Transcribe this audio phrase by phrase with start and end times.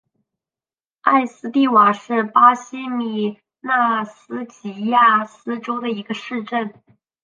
[1.01, 6.73] 埃斯蒂瓦是巴西米纳斯吉拉斯州的一个市镇。